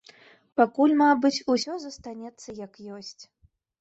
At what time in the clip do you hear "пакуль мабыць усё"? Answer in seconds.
0.61-1.73